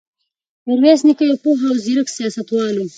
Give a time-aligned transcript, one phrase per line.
[0.67, 2.85] میرویس نیکه یو پوه او زیرک سیاستوال و.